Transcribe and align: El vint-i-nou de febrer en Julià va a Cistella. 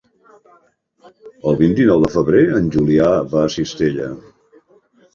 El 1.51 1.59
vint-i-nou 1.61 2.03
de 2.05 2.11
febrer 2.15 2.43
en 2.63 2.75
Julià 2.79 3.13
va 3.37 3.47
a 3.47 3.55
Cistella. 3.61 4.13